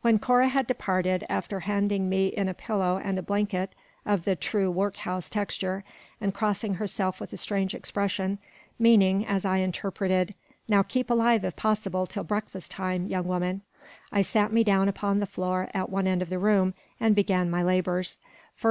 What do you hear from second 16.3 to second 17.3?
the room, and